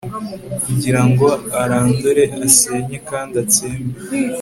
[0.63, 1.27] kugira ngo
[1.61, 3.95] arandure, asenye kandi atsembe